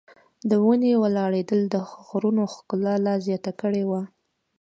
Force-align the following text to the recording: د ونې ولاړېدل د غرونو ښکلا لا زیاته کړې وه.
د 0.49 0.51
ونې 0.65 0.93
ولاړېدل 1.03 1.61
د 1.67 1.75
غرونو 2.07 2.43
ښکلا 2.53 2.95
لا 3.05 3.15
زیاته 3.25 3.51
کړې 3.61 3.83
وه. 3.89 4.01